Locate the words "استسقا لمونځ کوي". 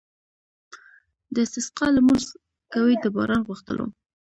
1.45-2.95